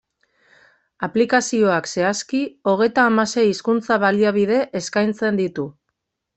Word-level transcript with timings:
Aplikazioak, 1.07 1.89
zehazki, 1.91 2.41
hogeita 2.73 3.05
hamasei 3.11 3.45
hizkuntza-baliabide 3.53 4.61
eskaintzen 4.83 5.43
ditu. 5.45 5.71